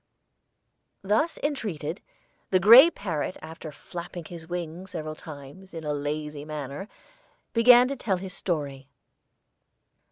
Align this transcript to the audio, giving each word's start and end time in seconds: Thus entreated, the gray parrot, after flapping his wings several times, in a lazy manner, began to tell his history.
Thus 1.03 1.37
entreated, 1.43 2.01
the 2.49 2.59
gray 2.59 2.89
parrot, 2.89 3.37
after 3.39 3.71
flapping 3.71 4.25
his 4.25 4.47
wings 4.49 4.89
several 4.93 5.13
times, 5.13 5.75
in 5.75 5.83
a 5.83 5.93
lazy 5.93 6.43
manner, 6.43 6.87
began 7.53 7.87
to 7.89 7.95
tell 7.95 8.17
his 8.17 8.23
history. 8.33 8.89